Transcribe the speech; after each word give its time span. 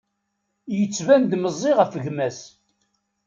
Yettban-d 0.77 1.31
meẓẓi 1.41 1.71
ɣef 1.75 1.93
gma-s. 2.03 2.39